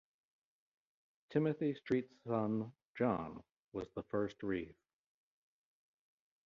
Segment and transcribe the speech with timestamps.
[1.29, 4.73] Timothy Street's son, John, was the first reeve.